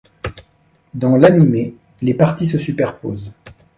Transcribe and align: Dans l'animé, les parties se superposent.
Dans 0.95 1.15
l'animé, 1.15 1.75
les 2.01 2.15
parties 2.15 2.47
se 2.47 2.57
superposent. 2.57 3.33